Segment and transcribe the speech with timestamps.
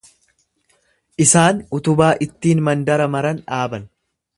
[1.27, 3.91] Isaan utubaa ittiin mandara maran dhaaban.